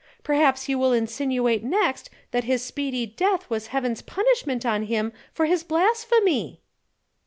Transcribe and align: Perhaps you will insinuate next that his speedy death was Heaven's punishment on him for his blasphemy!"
Perhaps 0.23 0.67
you 0.67 0.79
will 0.79 0.93
insinuate 0.93 1.63
next 1.63 2.09
that 2.31 2.45
his 2.45 2.65
speedy 2.65 3.05
death 3.05 3.47
was 3.51 3.67
Heaven's 3.67 4.01
punishment 4.01 4.65
on 4.65 4.85
him 4.87 5.13
for 5.31 5.45
his 5.45 5.63
blasphemy!" 5.63 6.59